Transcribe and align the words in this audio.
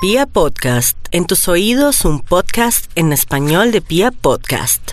Pia 0.00 0.26
Podcast, 0.26 0.96
en 1.10 1.26
tus 1.26 1.48
oídos 1.48 2.04
un 2.04 2.20
podcast 2.20 2.88
en 2.94 3.12
español 3.12 3.72
de 3.72 3.80
Pia 3.80 4.12
Podcast. 4.12 4.92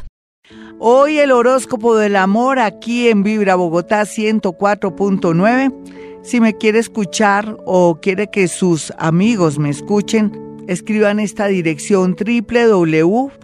Hoy 0.79 1.19
el 1.19 1.31
horóscopo 1.31 1.95
del 1.95 2.15
amor 2.15 2.57
aquí 2.57 3.09
en 3.09 3.21
Vibra 3.21 3.53
Bogotá 3.53 4.01
104.9. 4.01 6.23
Si 6.23 6.41
me 6.41 6.57
quiere 6.57 6.79
escuchar 6.79 7.55
o 7.67 7.99
quiere 8.01 8.31
que 8.31 8.47
sus 8.47 8.91
amigos 8.97 9.59
me 9.59 9.69
escuchen, 9.69 10.65
escriban 10.67 11.19
esta 11.19 11.45
dirección 11.45 12.15
www.vibra.fm. 12.15 13.35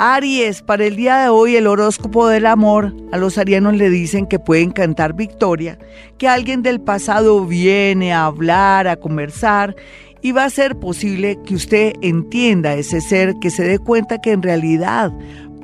Aries, 0.00 0.62
para 0.62 0.84
el 0.84 0.94
día 0.94 1.16
de 1.16 1.28
hoy 1.28 1.56
el 1.56 1.66
horóscopo 1.66 2.28
del 2.28 2.46
amor, 2.46 2.94
a 3.10 3.16
los 3.16 3.36
arianos 3.36 3.74
le 3.74 3.90
dicen 3.90 4.28
que 4.28 4.38
pueden 4.38 4.70
cantar 4.70 5.12
victoria, 5.14 5.76
que 6.18 6.28
alguien 6.28 6.62
del 6.62 6.80
pasado 6.80 7.44
viene 7.44 8.12
a 8.12 8.26
hablar, 8.26 8.86
a 8.86 8.94
conversar 8.94 9.74
y 10.22 10.30
va 10.30 10.44
a 10.44 10.50
ser 10.50 10.78
posible 10.78 11.36
que 11.44 11.56
usted 11.56 11.94
entienda 12.00 12.74
ese 12.74 13.00
ser, 13.00 13.34
que 13.40 13.50
se 13.50 13.64
dé 13.64 13.80
cuenta 13.80 14.20
que 14.20 14.30
en 14.30 14.42
realidad 14.42 15.12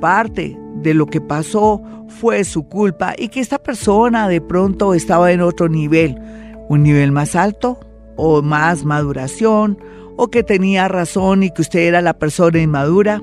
parte 0.01 0.57
de 0.81 0.93
lo 0.93 1.05
que 1.05 1.21
pasó 1.21 1.81
fue 2.09 2.43
su 2.43 2.67
culpa 2.67 3.13
y 3.17 3.29
que 3.29 3.39
esta 3.39 3.57
persona 3.57 4.27
de 4.27 4.41
pronto 4.41 4.93
estaba 4.93 5.31
en 5.31 5.39
otro 5.39 5.69
nivel, 5.69 6.19
un 6.67 6.83
nivel 6.83 7.13
más 7.13 7.37
alto 7.37 7.79
o 8.17 8.41
más 8.41 8.83
maduración 8.83 9.77
o 10.17 10.27
que 10.27 10.43
tenía 10.43 10.89
razón 10.89 11.43
y 11.43 11.51
que 11.51 11.61
usted 11.61 11.79
era 11.79 12.01
la 12.01 12.19
persona 12.19 12.59
inmadura. 12.59 13.21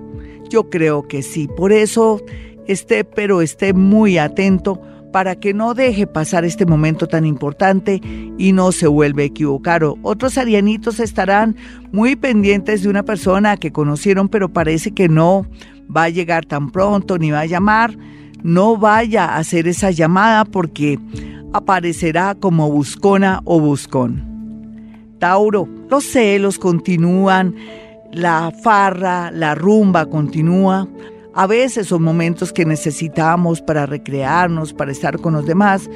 Yo 0.53 0.69
creo 0.69 1.09
que 1.09 1.23
sí. 1.23 1.49
Por 1.49 1.73
eso 1.73 2.21
esté, 2.67 3.05
pero 3.05 3.41
esté 3.41 3.73
muy 3.73 4.19
atento 4.19 4.79
para 5.13 5.35
que 5.35 5.55
no 5.55 5.73
deje 5.73 6.07
pasar 6.07 6.45
este 6.45 6.67
momento 6.67 7.07
tan 7.07 7.25
importante 7.25 8.03
y 8.37 8.53
no 8.53 8.71
se 8.71 8.87
vuelva 8.87 9.23
a 9.23 9.27
equivocar. 9.27 9.83
Otros 10.03 10.37
arianitos 10.37 11.01
estarán 11.01 11.57
muy 11.91 12.17
pendientes 12.17 12.83
de 12.83 12.91
una 12.91 13.03
persona 13.03 13.57
que 13.57 13.73
conocieron, 13.73 14.29
pero 14.29 14.51
parece 14.51 14.93
que 14.93 15.09
no 15.09 15.47
va 15.95 16.05
a 16.05 16.09
llegar 16.11 16.45
tan 16.45 16.71
pronto 16.71 17.17
ni 17.17 17.31
va 17.31 17.41
a 17.41 17.47
llamar. 17.47 17.97
No 18.43 18.77
vaya 18.77 19.25
a 19.25 19.39
hacer 19.39 19.67
esa 19.69 19.91
llamada 19.91 20.45
porque 20.45 20.99
aparecerá 21.55 22.35
como 22.35 22.71
buscona 22.71 23.41
o 23.45 23.59
buscón. 23.59 24.23
Tauro, 25.19 25.67
los 25.89 26.05
celos 26.05 26.59
continúan 26.59 27.55
la 28.13 28.53
farra, 28.63 29.31
la 29.31 29.55
rumba 29.55 30.07
continúa. 30.07 30.89
A 31.35 31.47
veces 31.47 31.89
son 31.89 32.03
momentos 32.03 32.53
que 32.53 32.65
necesitamos 32.65 33.63
para 33.63 33.87
recrearnos, 33.87 34.75
para 34.75 34.93
estar 34.93 35.19
con 35.19 35.33
los 35.33 35.47
demás, 35.47 35.89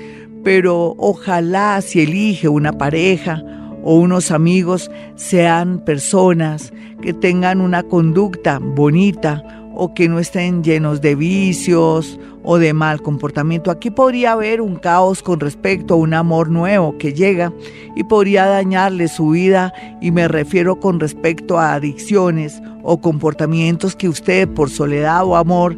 pero 0.42 0.94
ojalá 0.98 1.81
si 1.83 2.00
elige 2.00 2.48
una 2.48 2.72
pareja 2.72 3.42
o 3.83 3.97
unos 3.97 4.31
amigos 4.31 4.91
sean 5.14 5.78
personas 5.84 6.72
que 7.03 7.12
tengan 7.12 7.61
una 7.61 7.83
conducta 7.83 8.59
bonita 8.61 9.44
o 9.77 9.94
que 9.94 10.08
no 10.08 10.19
estén 10.19 10.64
llenos 10.64 11.00
de 11.00 11.14
vicios 11.14 12.19
o 12.42 12.58
de 12.58 12.72
mal 12.72 13.02
comportamiento. 13.02 13.70
Aquí 13.70 13.91
podría 13.91 14.32
haber 14.32 14.60
un 14.60 14.77
caos 14.77 15.22
con 15.22 15.38
respecto 15.38 15.94
a 15.94 15.98
un 15.98 16.14
amor 16.14 16.48
nuevo 16.48 16.96
que 16.98 17.12
llega 17.12 17.52
y 17.94 18.04
podría 18.04 18.47
dañarle 18.47 19.08
su 19.08 19.30
vida 19.30 19.72
y 20.00 20.10
me 20.10 20.28
refiero 20.28 20.80
con 20.80 20.98
respecto 20.98 21.58
a 21.58 21.74
adicciones 21.74 22.60
o 22.82 23.00
comportamientos 23.00 23.94
que 23.94 24.08
usted 24.08 24.48
por 24.48 24.70
soledad 24.70 25.24
o 25.24 25.36
amor 25.36 25.77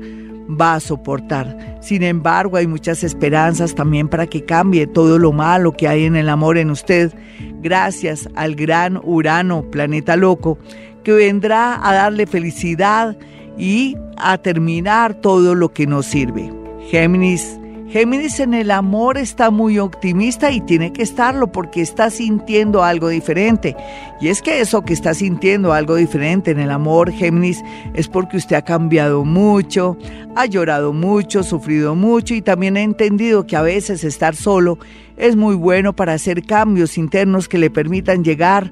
va 0.49 0.75
a 0.75 0.81
soportar. 0.81 1.79
Sin 1.81 2.03
embargo, 2.03 2.57
hay 2.57 2.67
muchas 2.67 3.05
esperanzas 3.05 3.75
también 3.75 4.09
para 4.09 4.27
que 4.27 4.45
cambie 4.45 4.87
todo 4.87 5.19
lo 5.19 5.33
malo 5.33 5.73
que 5.73 5.89
hay 5.89 6.05
en 6.05 6.17
el 6.17 6.29
amor 6.29 6.59
en 6.59 6.71
usted, 6.71 7.13
gracias 7.61 8.29
al 8.35 8.55
gran 8.55 9.01
Urano, 9.03 9.63
planeta 9.71 10.17
loco, 10.17 10.59
que 11.03 11.13
vendrá 11.13 11.79
a 11.87 11.93
darle 11.93 12.27
felicidad 12.27 13.17
y 13.59 13.97
a 14.17 14.39
terminar 14.39 15.15
todo 15.15 15.55
lo 15.55 15.73
que 15.73 15.87
nos 15.87 16.07
sirve. 16.07 16.53
Géminis. 16.91 17.59
Géminis 17.89 18.39
en 18.39 18.53
el 18.53 18.71
amor 18.71 19.17
está 19.17 19.51
muy 19.51 19.79
optimista 19.79 20.53
y 20.53 20.61
tiene 20.61 20.93
que 20.93 21.03
estarlo 21.03 21.51
porque 21.51 21.81
está 21.81 22.11
sintiendo 22.11 22.85
algo 22.85 23.09
diferente. 23.09 23.75
Y 24.21 24.29
es 24.29 24.43
que 24.43 24.61
eso 24.61 24.83
que 24.83 24.93
está 24.93 25.15
sintiendo 25.15 25.73
algo 25.73 25.97
diferente 25.97 26.51
en 26.51 26.61
el 26.61 26.71
amor, 26.71 27.11
Géminis, 27.11 27.65
es 27.95 28.07
porque 28.07 28.37
usted 28.37 28.57
ha 28.57 28.63
cambiado 28.63 29.25
mucho, 29.25 29.97
ha 30.37 30.45
llorado 30.45 30.93
mucho, 30.93 31.43
sufrido 31.43 31.95
mucho 31.95 32.35
y 32.35 32.43
también 32.43 32.77
ha 32.77 32.83
entendido 32.83 33.47
que 33.47 33.57
a 33.57 33.63
veces 33.63 34.05
estar 34.05 34.37
solo 34.37 34.79
es 35.17 35.35
muy 35.35 35.55
bueno 35.55 35.97
para 35.97 36.13
hacer 36.13 36.43
cambios 36.45 36.99
internos 36.99 37.49
que 37.49 37.57
le 37.57 37.71
permitan 37.71 38.23
llegar 38.23 38.71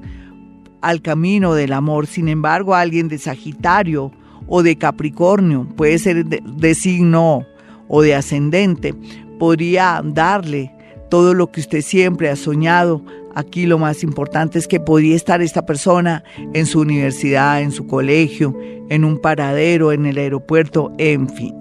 al 0.81 1.01
camino 1.01 1.55
del 1.55 1.73
amor. 1.73 2.05
Sin 2.05 2.27
embargo, 2.27 2.75
alguien 2.75 3.07
de 3.07 3.17
Sagitario, 3.17 4.11
o 4.47 4.63
de 4.63 4.77
Capricornio, 4.77 5.67
puede 5.75 5.99
ser 5.99 6.25
de, 6.25 6.75
signo 6.75 7.45
o 7.87 8.01
de 8.01 8.15
ascendente, 8.15 8.93
podría 9.39 10.01
darle 10.03 10.73
todo 11.09 11.33
lo 11.33 11.51
que 11.51 11.61
usted 11.61 11.81
siempre 11.81 12.29
ha 12.29 12.35
soñado. 12.35 13.03
Aquí 13.35 13.65
lo 13.65 13.77
más 13.77 14.03
importante 14.03 14.57
es 14.57 14.67
que 14.67 14.79
podría 14.79 15.15
estar 15.15 15.41
esta 15.41 15.65
persona 15.65 16.23
en 16.53 16.65
su 16.65 16.79
universidad, 16.79 17.61
en 17.61 17.71
su 17.71 17.85
colegio, 17.85 18.57
en 18.89 19.03
un 19.03 19.19
paradero, 19.19 19.91
en 19.91 20.05
el 20.05 20.17
aeropuerto, 20.17 20.91
en 20.97 21.29
fin. 21.29 21.53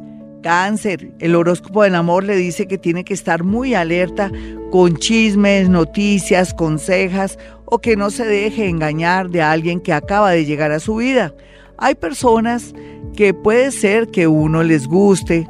Cáncer, 0.42 1.10
el 1.18 1.34
horóscopo 1.34 1.82
del 1.82 1.96
amor 1.96 2.22
le 2.22 2.36
dice 2.36 2.68
que 2.68 2.78
tiene 2.78 3.04
que 3.04 3.14
estar 3.14 3.42
muy 3.42 3.74
alerta 3.74 4.30
con 4.70 4.96
chismes, 4.96 5.68
noticias, 5.68 6.54
consejas 6.54 7.36
o 7.64 7.80
que 7.80 7.96
no 7.96 8.10
se 8.10 8.24
deje 8.24 8.68
engañar 8.68 9.28
de 9.28 9.42
alguien 9.42 9.80
que 9.80 9.92
acaba 9.92 10.30
de 10.30 10.44
llegar 10.44 10.70
a 10.70 10.78
su 10.78 10.96
vida. 10.96 11.34
Hay 11.78 11.94
personas 11.94 12.74
que 13.14 13.34
puede 13.34 13.70
ser 13.70 14.08
que 14.08 14.26
uno 14.26 14.62
les 14.62 14.86
guste 14.86 15.46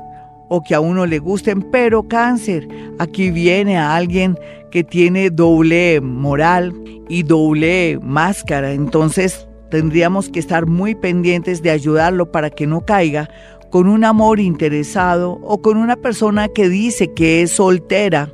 o 0.49 0.63
que 0.63 0.75
a 0.75 0.81
uno 0.81 1.07
le 1.07 1.19
gusten, 1.19 1.63
pero 1.63 2.07
cáncer, 2.07 2.69
aquí 2.99 3.31
viene 3.31 3.77
a 3.77 3.97
alguien 3.97 4.39
que 4.71 4.85
tiene 4.85 5.31
doble 5.31 6.01
moral 6.01 6.75
y 7.09 7.23
doble 7.23 7.99
máscara, 8.03 8.73
entonces 8.73 9.47
tendríamos 9.71 10.29
que 10.29 10.39
estar 10.39 10.67
muy 10.67 10.95
pendientes 10.95 11.63
de 11.63 11.71
ayudarlo 11.71 12.31
para 12.31 12.51
que 12.51 12.67
no 12.67 12.85
caiga 12.85 13.29
con 13.71 13.89
un 13.89 14.05
amor 14.05 14.39
interesado 14.41 15.39
o 15.43 15.61
con 15.61 15.77
una 15.77 15.97
persona 15.97 16.49
que 16.49 16.69
dice 16.69 17.13
que 17.15 17.43
es 17.43 17.53
soltera 17.53 18.33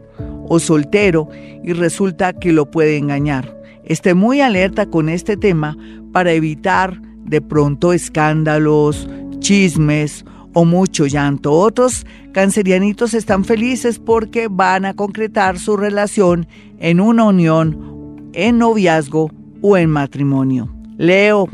o 0.48 0.58
soltero 0.58 1.28
y 1.62 1.72
resulta 1.72 2.32
que 2.32 2.52
lo 2.52 2.70
puede 2.70 2.96
engañar. 2.96 3.56
Esté 3.84 4.14
muy 4.14 4.40
alerta 4.40 4.86
con 4.86 5.08
este 5.08 5.36
tema 5.36 5.76
para 6.12 6.32
evitar 6.32 7.00
de 7.24 7.40
pronto 7.40 7.92
escándalos, 7.92 9.08
chismes 9.38 10.24
o 10.54 10.64
mucho 10.64 11.06
llanto. 11.06 11.52
Otros 11.52 12.06
cancerianitos 12.32 13.14
están 13.14 13.44
felices 13.44 13.98
porque 13.98 14.48
van 14.48 14.84
a 14.84 14.94
concretar 14.94 15.58
su 15.58 15.76
relación 15.76 16.46
en 16.78 17.00
una 17.00 17.24
unión, 17.24 18.30
en 18.32 18.58
noviazgo 18.58 19.30
o 19.60 19.76
en 19.76 19.90
matrimonio. 19.90 20.74
Leo, 20.98 21.48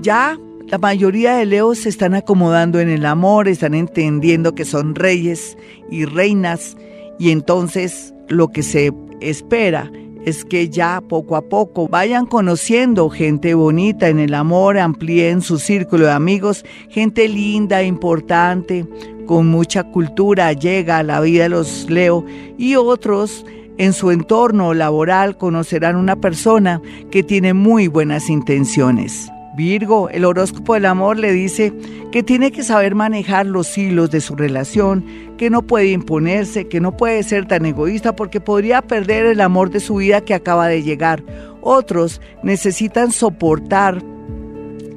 ya 0.00 0.38
la 0.68 0.78
mayoría 0.78 1.36
de 1.36 1.46
Leos 1.46 1.80
se 1.80 1.88
están 1.88 2.14
acomodando 2.14 2.80
en 2.80 2.88
el 2.88 3.06
amor, 3.06 3.48
están 3.48 3.74
entendiendo 3.74 4.54
que 4.54 4.64
son 4.64 4.94
reyes 4.94 5.56
y 5.90 6.04
reinas 6.04 6.76
y 7.18 7.30
entonces 7.30 8.14
lo 8.28 8.48
que 8.48 8.62
se 8.62 8.92
espera 9.20 9.90
es 10.24 10.44
que 10.44 10.68
ya 10.68 11.00
poco 11.00 11.36
a 11.36 11.42
poco 11.42 11.88
vayan 11.88 12.26
conociendo 12.26 13.10
gente 13.10 13.54
bonita 13.54 14.08
en 14.08 14.18
el 14.18 14.34
amor, 14.34 14.78
amplíen 14.78 15.42
su 15.42 15.58
círculo 15.58 16.06
de 16.06 16.12
amigos, 16.12 16.64
gente 16.88 17.28
linda, 17.28 17.82
importante, 17.82 18.86
con 19.26 19.48
mucha 19.48 19.84
cultura, 19.84 20.52
llega 20.52 20.98
a 20.98 21.02
la 21.02 21.20
vida 21.20 21.44
de 21.44 21.48
los 21.50 21.88
Leo 21.88 22.24
y 22.58 22.76
otros 22.76 23.44
en 23.76 23.92
su 23.92 24.10
entorno 24.10 24.72
laboral 24.72 25.36
conocerán 25.36 25.96
una 25.96 26.16
persona 26.16 26.80
que 27.10 27.22
tiene 27.22 27.54
muy 27.54 27.88
buenas 27.88 28.30
intenciones. 28.30 29.30
Virgo, 29.54 30.08
el 30.08 30.24
horóscopo 30.24 30.74
del 30.74 30.86
amor 30.86 31.18
le 31.18 31.32
dice 31.32 31.72
que 32.10 32.24
tiene 32.24 32.50
que 32.50 32.64
saber 32.64 32.94
manejar 32.94 33.46
los 33.46 33.78
hilos 33.78 34.10
de 34.10 34.20
su 34.20 34.34
relación, 34.34 35.04
que 35.38 35.48
no 35.48 35.62
puede 35.62 35.90
imponerse, 35.90 36.66
que 36.66 36.80
no 36.80 36.96
puede 36.96 37.22
ser 37.22 37.46
tan 37.46 37.64
egoísta 37.64 38.16
porque 38.16 38.40
podría 38.40 38.82
perder 38.82 39.26
el 39.26 39.40
amor 39.40 39.70
de 39.70 39.80
su 39.80 39.96
vida 39.96 40.20
que 40.22 40.34
acaba 40.34 40.66
de 40.66 40.82
llegar. 40.82 41.22
Otros 41.60 42.20
necesitan 42.42 43.12
soportar, 43.12 44.02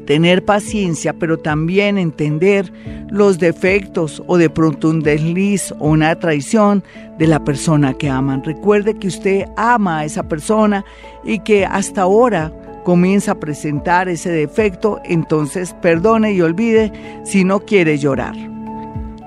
tener 0.06 0.44
paciencia, 0.44 1.14
pero 1.14 1.38
también 1.38 1.98
entender 1.98 2.72
los 3.10 3.38
defectos 3.38 4.24
o 4.26 4.38
de 4.38 4.50
pronto 4.50 4.90
un 4.90 5.02
desliz 5.02 5.72
o 5.80 5.90
una 5.90 6.16
traición 6.16 6.84
de 7.20 7.28
la 7.28 7.44
persona 7.44 7.94
que 7.94 8.10
aman. 8.10 8.44
Recuerde 8.44 8.96
que 8.96 9.08
usted 9.08 9.46
ama 9.56 10.00
a 10.00 10.06
esa 10.06 10.24
persona 10.28 10.84
y 11.24 11.40
que 11.40 11.66
hasta 11.66 12.04
ahora 12.04 12.52
comienza 12.88 13.34
a 13.34 13.40
presentar 13.42 14.08
ese 14.08 14.30
defecto, 14.30 15.02
entonces 15.04 15.76
perdone 15.82 16.32
y 16.32 16.40
olvide 16.40 16.94
si 17.26 17.44
no 17.44 17.60
quiere 17.60 17.98
llorar. 17.98 18.34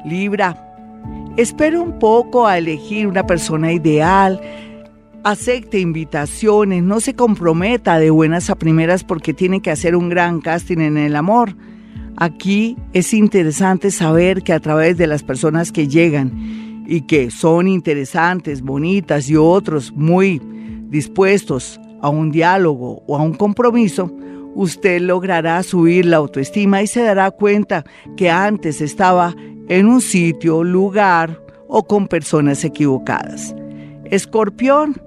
Libra, 0.02 0.56
espero 1.36 1.82
un 1.82 1.98
poco 1.98 2.46
a 2.46 2.56
elegir 2.56 3.06
una 3.06 3.26
persona 3.26 3.70
ideal 3.70 4.40
acepte 5.24 5.78
invitaciones, 5.78 6.82
no 6.82 7.00
se 7.00 7.12
comprometa 7.12 7.98
de 7.98 8.08
buenas 8.08 8.48
a 8.48 8.54
primeras 8.54 9.04
porque 9.04 9.34
tiene 9.34 9.60
que 9.60 9.70
hacer 9.70 9.94
un 9.94 10.08
gran 10.08 10.40
casting 10.40 10.78
en 10.78 10.96
el 10.96 11.14
amor. 11.14 11.54
Aquí 12.16 12.78
es 12.94 13.12
interesante 13.12 13.90
saber 13.90 14.42
que 14.42 14.54
a 14.54 14.60
través 14.60 14.96
de 14.96 15.06
las 15.06 15.22
personas 15.22 15.70
que 15.70 15.86
llegan 15.86 16.84
y 16.88 17.02
que 17.02 17.30
son 17.30 17.68
interesantes, 17.68 18.62
bonitas 18.62 19.28
y 19.28 19.36
otros 19.36 19.92
muy 19.92 20.40
dispuestos 20.88 21.78
a 22.02 22.08
un 22.08 22.30
diálogo 22.30 23.02
o 23.06 23.16
a 23.16 23.22
un 23.22 23.34
compromiso, 23.34 24.10
usted 24.54 25.00
logrará 25.00 25.62
subir 25.62 26.06
la 26.06 26.18
autoestima 26.18 26.82
y 26.82 26.86
se 26.86 27.02
dará 27.02 27.30
cuenta 27.30 27.84
que 28.16 28.30
antes 28.30 28.80
estaba 28.80 29.34
en 29.68 29.86
un 29.86 30.00
sitio, 30.00 30.64
lugar 30.64 31.40
o 31.68 31.84
con 31.84 32.08
personas 32.08 32.64
equivocadas. 32.64 33.54
Escorpión, 34.04 35.00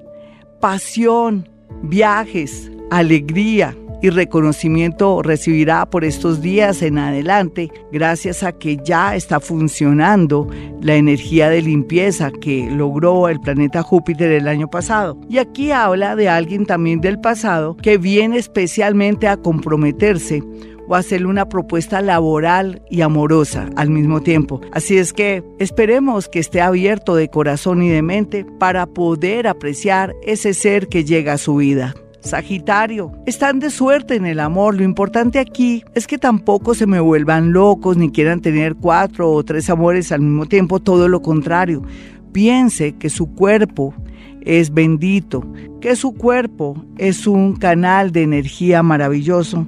pasión, 0.62 1.50
viajes, 1.82 2.72
alegría, 2.90 3.76
y 4.04 4.10
reconocimiento 4.10 5.22
recibirá 5.22 5.86
por 5.86 6.04
estos 6.04 6.42
días 6.42 6.82
en 6.82 6.98
adelante 6.98 7.72
gracias 7.90 8.44
a 8.44 8.52
que 8.52 8.76
ya 8.84 9.16
está 9.16 9.40
funcionando 9.40 10.50
la 10.82 10.96
energía 10.96 11.50
de 11.50 11.62
limpieza 11.62 12.30
que 12.30 12.70
logró 12.70 13.30
el 13.30 13.40
planeta 13.40 13.82
Júpiter 13.82 14.30
el 14.34 14.50
año 14.50 14.70
pasado. 14.70 15.18
Y 15.30 15.38
aquí 15.38 15.72
habla 15.72 16.18
de 16.18 16.28
alguien 16.28 16.66
también 16.66 17.00
del 17.00 17.22
pasado 17.22 17.78
que 17.78 17.98
viene 17.98 18.40
especialmente 18.40 19.30
a 19.30 19.38
comprometerse 19.38 20.44
o 20.86 20.96
hacerle 20.96 21.28
una 21.28 21.48
propuesta 21.48 22.02
laboral 22.02 22.82
y 22.90 23.04
amorosa 23.04 23.70
al 23.78 23.90
mismo 23.90 24.22
tiempo. 24.22 24.60
Así 24.74 24.98
es 24.98 25.14
que 25.14 25.46
esperemos 25.60 26.28
que 26.28 26.40
esté 26.40 26.60
abierto 26.60 27.16
de 27.16 27.30
corazón 27.30 27.82
y 27.82 27.90
de 27.90 28.02
mente 28.02 28.46
para 28.60 28.86
poder 28.86 29.48
apreciar 29.48 30.14
ese 30.24 30.54
ser 30.54 30.90
que 30.90 31.06
llega 31.06 31.32
a 31.32 31.38
su 31.38 31.56
vida. 31.56 31.96
Sagitario, 32.24 33.12
están 33.26 33.60
de 33.60 33.70
suerte 33.70 34.16
en 34.16 34.26
el 34.26 34.40
amor. 34.40 34.76
Lo 34.76 34.84
importante 34.84 35.40
aquí 35.40 35.84
es 35.94 36.08
que 36.08 36.18
tampoco 36.18 36.74
se 36.74 36.88
me 36.88 37.02
vuelvan 37.02 37.52
locos 37.52 37.98
ni 37.98 38.12
quieran 38.12 38.40
tener 38.40 38.76
cuatro 38.76 39.30
o 39.30 39.44
tres 39.44 39.70
amores 39.70 40.12
al 40.14 40.22
mismo 40.22 40.46
tiempo, 40.46 40.80
todo 40.80 41.10
lo 41.10 41.22
contrario. 41.22 41.84
Piense 42.32 42.94
que 42.94 43.10
su 43.10 43.34
cuerpo 43.36 43.94
es 44.42 44.74
bendito, 44.74 45.46
que 45.82 45.98
su 45.98 46.14
cuerpo 46.14 46.86
es 46.98 47.28
un 47.28 47.58
canal 47.58 48.14
de 48.14 48.24
energía 48.24 48.82
maravilloso 48.84 49.68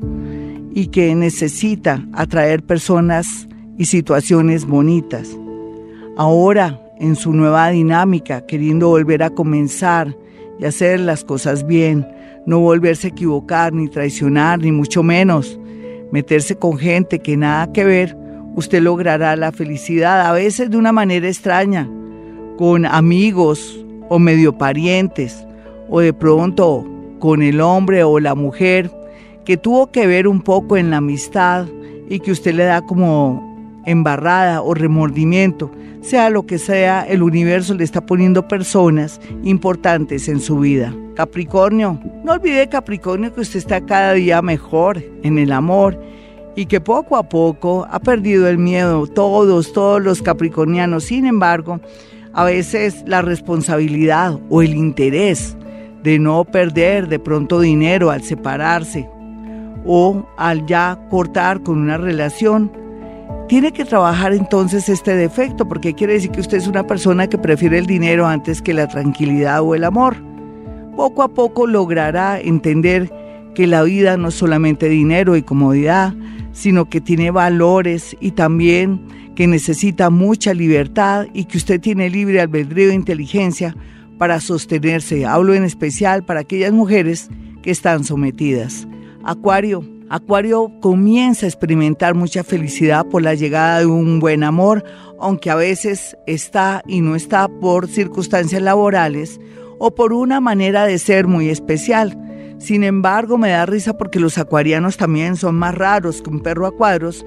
y 0.73 0.87
que 0.87 1.13
necesita 1.13 2.05
atraer 2.13 2.63
personas 2.63 3.49
y 3.77 3.85
situaciones 3.85 4.65
bonitas. 4.65 5.37
Ahora, 6.15 6.81
en 6.99 7.17
su 7.17 7.33
nueva 7.33 7.69
dinámica, 7.69 8.45
queriendo 8.45 8.87
volver 8.87 9.23
a 9.23 9.29
comenzar 9.29 10.15
y 10.57 10.63
hacer 10.63 11.01
las 11.01 11.25
cosas 11.25 11.67
bien, 11.67 12.07
no 12.45 12.59
volverse 12.59 13.07
a 13.07 13.09
equivocar, 13.09 13.73
ni 13.73 13.87
traicionar, 13.87 14.59
ni 14.59 14.71
mucho 14.71 15.03
menos 15.03 15.59
meterse 16.11 16.55
con 16.55 16.77
gente 16.77 17.19
que 17.19 17.35
nada 17.35 17.71
que 17.73 17.83
ver, 17.83 18.17
usted 18.55 18.81
logrará 18.81 19.35
la 19.35 19.51
felicidad, 19.51 20.25
a 20.25 20.31
veces 20.31 20.69
de 20.69 20.77
una 20.77 20.91
manera 20.91 21.27
extraña, 21.27 21.89
con 22.57 22.85
amigos 22.85 23.83
o 24.09 24.19
medio 24.19 24.57
parientes, 24.57 25.45
o 25.89 25.99
de 25.99 26.13
pronto 26.13 26.85
con 27.19 27.41
el 27.41 27.59
hombre 27.59 28.03
o 28.03 28.19
la 28.19 28.35
mujer 28.35 28.91
que 29.45 29.57
tuvo 29.57 29.91
que 29.91 30.07
ver 30.07 30.27
un 30.27 30.41
poco 30.41 30.77
en 30.77 30.89
la 30.89 30.97
amistad 30.97 31.67
y 32.09 32.19
que 32.19 32.31
usted 32.31 32.53
le 32.55 32.63
da 32.63 32.81
como 32.81 33.81
embarrada 33.85 34.61
o 34.61 34.73
remordimiento, 34.73 35.71
sea 36.01 36.29
lo 36.29 36.45
que 36.45 36.59
sea, 36.59 37.01
el 37.01 37.23
universo 37.23 37.73
le 37.73 37.83
está 37.83 38.05
poniendo 38.05 38.47
personas 38.47 39.19
importantes 39.43 40.27
en 40.27 40.39
su 40.39 40.59
vida. 40.59 40.93
Capricornio, 41.15 41.99
no 42.25 42.33
olvide 42.33 42.67
Capricornio 42.67 43.33
que 43.33 43.41
usted 43.41 43.59
está 43.59 43.85
cada 43.85 44.13
día 44.13 44.41
mejor 44.41 45.01
en 45.21 45.37
el 45.37 45.51
amor 45.51 46.01
y 46.55 46.65
que 46.65 46.81
poco 46.81 47.17
a 47.17 47.29
poco 47.29 47.85
ha 47.89 47.99
perdido 47.99 48.47
el 48.47 48.57
miedo, 48.57 49.05
todos, 49.05 49.71
todos 49.71 50.01
los 50.01 50.23
capricornianos. 50.23 51.03
Sin 51.03 51.27
embargo, 51.27 51.79
a 52.33 52.43
veces 52.43 53.03
la 53.05 53.21
responsabilidad 53.21 54.39
o 54.49 54.63
el 54.63 54.73
interés 54.73 55.55
de 56.01 56.17
no 56.17 56.45
perder 56.45 57.09
de 57.09 57.19
pronto 57.19 57.59
dinero 57.59 58.09
al 58.09 58.23
separarse 58.23 59.07
o 59.85 60.25
al 60.37 60.65
ya 60.65 60.99
cortar 61.11 61.61
con 61.61 61.77
una 61.77 61.97
relación, 61.97 62.71
tiene 63.47 63.71
que 63.71 63.85
trabajar 63.85 64.33
entonces 64.33 64.89
este 64.89 65.15
defecto, 65.15 65.67
porque 65.67 65.93
quiere 65.93 66.13
decir 66.13 66.31
que 66.31 66.41
usted 66.41 66.57
es 66.57 66.67
una 66.67 66.87
persona 66.87 67.27
que 67.27 67.37
prefiere 67.37 67.77
el 67.77 67.85
dinero 67.85 68.25
antes 68.25 68.63
que 68.63 68.73
la 68.73 68.87
tranquilidad 68.87 69.61
o 69.61 69.75
el 69.75 69.83
amor. 69.83 70.34
Poco 70.95 71.23
a 71.23 71.27
poco 71.27 71.67
logrará 71.67 72.39
entender 72.39 73.11
que 73.53 73.67
la 73.67 73.83
vida 73.83 74.17
no 74.17 74.29
es 74.29 74.35
solamente 74.35 74.87
dinero 74.87 75.35
y 75.35 75.41
comodidad, 75.41 76.13
sino 76.51 76.89
que 76.89 77.01
tiene 77.01 77.31
valores 77.31 78.15
y 78.19 78.31
también 78.31 79.01
que 79.35 79.47
necesita 79.47 80.09
mucha 80.09 80.53
libertad 80.53 81.27
y 81.33 81.45
que 81.45 81.57
usted 81.57 81.81
tiene 81.81 82.09
libre 82.09 82.39
albedrío 82.39 82.91
e 82.91 82.95
inteligencia 82.95 83.75
para 84.17 84.39
sostenerse. 84.39 85.25
Hablo 85.25 85.53
en 85.53 85.63
especial 85.63 86.23
para 86.23 86.41
aquellas 86.41 86.71
mujeres 86.71 87.29
que 87.61 87.71
están 87.71 88.05
sometidas. 88.05 88.87
Acuario, 89.23 89.83
Acuario 90.09 90.71
comienza 90.81 91.45
a 91.45 91.49
experimentar 91.49 92.13
mucha 92.13 92.43
felicidad 92.43 93.05
por 93.07 93.21
la 93.21 93.33
llegada 93.33 93.79
de 93.79 93.87
un 93.87 94.19
buen 94.19 94.43
amor, 94.43 94.85
aunque 95.19 95.49
a 95.49 95.55
veces 95.55 96.15
está 96.25 96.83
y 96.87 97.01
no 97.01 97.15
está 97.15 97.47
por 97.47 97.87
circunstancias 97.87 98.61
laborales 98.61 99.41
o 99.77 99.93
por 99.93 100.13
una 100.13 100.39
manera 100.39 100.85
de 100.85 100.97
ser 100.99 101.27
muy 101.27 101.49
especial. 101.49 102.17
Sin 102.57 102.83
embargo, 102.83 103.37
me 103.37 103.49
da 103.49 103.65
risa 103.65 103.97
porque 103.97 104.19
los 104.19 104.37
acuarianos 104.37 104.97
también 104.97 105.35
son 105.35 105.55
más 105.55 105.75
raros 105.75 106.21
que 106.21 106.29
un 106.29 106.41
perro 106.41 106.65
a 106.65 106.71
cuadros. 106.71 107.25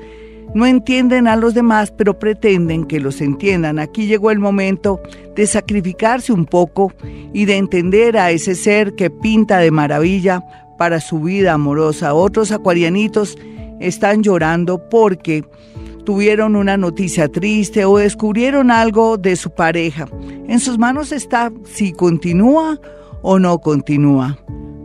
No 0.54 0.64
entienden 0.64 1.28
a 1.28 1.36
los 1.36 1.52
demás, 1.52 1.92
pero 1.92 2.18
pretenden 2.18 2.86
que 2.86 3.00
los 3.00 3.20
entiendan. 3.20 3.78
Aquí 3.78 4.06
llegó 4.06 4.30
el 4.30 4.38
momento 4.38 5.00
de 5.36 5.46
sacrificarse 5.46 6.32
un 6.32 6.46
poco 6.46 6.92
y 7.34 7.44
de 7.44 7.58
entender 7.58 8.16
a 8.16 8.30
ese 8.30 8.54
ser 8.54 8.94
que 8.94 9.10
pinta 9.10 9.58
de 9.58 9.70
maravilla 9.70 10.42
para 10.78 11.00
su 11.00 11.20
vida 11.20 11.52
amorosa. 11.52 12.14
Otros 12.14 12.50
acuarianitos 12.50 13.36
están 13.78 14.22
llorando 14.22 14.88
porque 14.88 15.44
tuvieron 16.08 16.56
una 16.56 16.78
noticia 16.78 17.28
triste 17.28 17.84
o 17.84 17.98
descubrieron 17.98 18.70
algo 18.70 19.18
de 19.18 19.36
su 19.36 19.50
pareja. 19.50 20.08
En 20.48 20.58
sus 20.58 20.78
manos 20.78 21.12
está 21.12 21.52
si 21.64 21.92
continúa 21.92 22.80
o 23.20 23.38
no 23.38 23.58
continúa. 23.58 24.38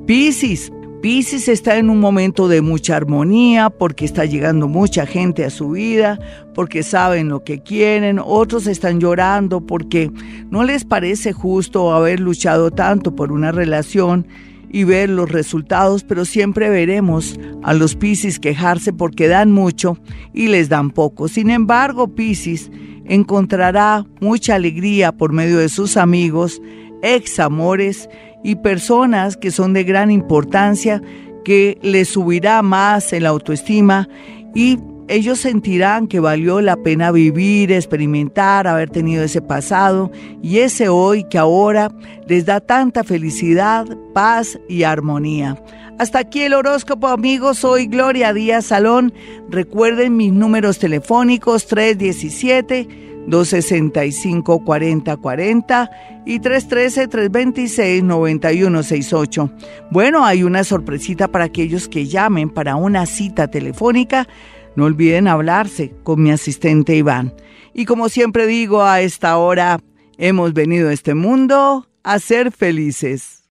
Piscis. 0.05 0.69
Piscis 1.01 1.47
está 1.47 1.77
en 1.77 1.89
un 1.89 2.01
momento 2.01 2.49
de 2.49 2.61
mucha 2.61 2.97
armonía 2.97 3.69
porque 3.69 4.03
está 4.03 4.25
llegando 4.25 4.67
mucha 4.67 5.05
gente 5.05 5.45
a 5.45 5.49
su 5.49 5.69
vida, 5.69 6.19
porque 6.53 6.83
saben 6.83 7.29
lo 7.29 7.41
que 7.45 7.63
quieren, 7.63 8.19
otros 8.21 8.67
están 8.67 8.99
llorando 8.99 9.61
porque 9.61 10.11
no 10.49 10.65
les 10.65 10.83
parece 10.83 11.31
justo 11.31 11.93
haber 11.93 12.19
luchado 12.19 12.69
tanto 12.69 13.15
por 13.15 13.31
una 13.31 13.53
relación 13.53 14.27
y 14.73 14.83
ver 14.85 15.07
los 15.07 15.31
resultados, 15.31 16.03
pero 16.03 16.25
siempre 16.25 16.67
veremos 16.67 17.39
a 17.61 17.75
los 17.75 17.95
Piscis 17.95 18.39
quejarse 18.39 18.91
porque 18.91 19.27
dan 19.27 19.51
mucho 19.51 19.99
y 20.33 20.47
les 20.47 20.67
dan 20.67 20.89
poco. 20.89 21.27
Sin 21.27 21.51
embargo, 21.51 22.07
Piscis 22.07 22.71
encontrará 23.05 24.03
mucha 24.19 24.55
alegría 24.55 25.11
por 25.11 25.31
medio 25.31 25.59
de 25.59 25.69
sus 25.69 25.95
amigos, 25.95 26.59
ex 27.03 27.39
amores 27.39 28.09
y 28.43 28.55
personas 28.55 29.37
que 29.37 29.51
son 29.51 29.73
de 29.73 29.83
gran 29.83 30.09
importancia, 30.09 31.03
que 31.45 31.77
les 31.83 32.09
subirá 32.09 32.63
más 32.63 33.13
en 33.13 33.23
la 33.23 33.29
autoestima 33.29 34.09
y 34.55 34.79
ellos 35.07 35.39
sentirán 35.39 36.07
que 36.07 36.19
valió 36.19 36.61
la 36.61 36.77
pena 36.77 37.11
vivir, 37.11 37.71
experimentar, 37.71 38.67
haber 38.67 38.89
tenido 38.89 39.23
ese 39.23 39.41
pasado 39.41 40.11
y 40.41 40.59
ese 40.59 40.89
hoy 40.89 41.23
que 41.25 41.37
ahora 41.37 41.91
les 42.27 42.45
da 42.45 42.59
tanta 42.59 43.03
felicidad, 43.03 43.85
paz 44.13 44.59
y 44.69 44.83
armonía. 44.83 45.61
Hasta 45.99 46.19
aquí 46.19 46.41
el 46.41 46.53
horóscopo 46.53 47.07
amigos, 47.07 47.59
soy 47.59 47.85
Gloria 47.87 48.33
Díaz 48.33 48.65
Salón. 48.65 49.13
Recuerden 49.49 50.17
mis 50.17 50.33
números 50.33 50.79
telefónicos 50.79 51.67
317 51.67 53.03
265 53.27 54.63
4040 54.63 55.91
y 56.25 56.39
313 56.39 57.07
326 57.07 58.03
9168. 58.03 59.51
Bueno, 59.91 60.25
hay 60.25 60.43
una 60.43 60.63
sorpresita 60.63 61.27
para 61.27 61.45
aquellos 61.45 61.87
que 61.87 62.07
llamen 62.07 62.49
para 62.49 62.75
una 62.75 63.05
cita 63.05 63.49
telefónica 63.49 64.27
no 64.75 64.85
olviden 64.85 65.27
hablarse 65.27 65.93
con 66.03 66.21
mi 66.21 66.31
asistente 66.31 66.95
Iván. 66.95 67.33
Y 67.73 67.85
como 67.85 68.09
siempre 68.09 68.47
digo, 68.47 68.83
a 68.83 69.01
esta 69.01 69.37
hora 69.37 69.79
hemos 70.17 70.53
venido 70.53 70.89
a 70.89 70.93
este 70.93 71.13
mundo 71.13 71.87
a 72.03 72.19
ser 72.19 72.51
felices. 72.51 73.42